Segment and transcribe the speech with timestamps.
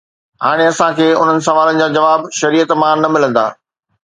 [0.45, 3.45] هاڻي اسان کي انهن سوالن جا جواب شريعت مان نه ملندا.